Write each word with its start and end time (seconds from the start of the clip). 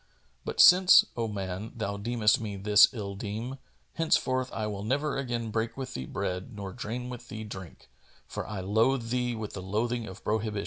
But 0.43 0.59
since, 0.59 1.05
O 1.15 1.27
man, 1.27 1.73
thou 1.75 1.95
deemest 1.95 2.41
me 2.41 2.55
this 2.55 2.91
ill 2.91 3.13
deme, 3.13 3.59
henceforth 3.93 4.51
I 4.51 4.65
will 4.65 4.83
never 4.83 5.15
again 5.15 5.51
break 5.51 5.77
with 5.77 5.93
thee 5.93 6.07
bread 6.07 6.55
nor 6.55 6.73
drain 6.73 7.07
with 7.11 7.27
thee 7.29 7.43
drink, 7.43 7.87
for 8.25 8.47
I 8.47 8.61
loathe 8.61 9.09
thee 9.11 9.35
with 9.35 9.53
the 9.53 9.61
loathing 9.61 10.07
of 10.07 10.23
prohibition. 10.23 10.59